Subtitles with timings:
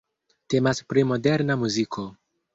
[0.53, 2.09] Temas pri Moderna muziko.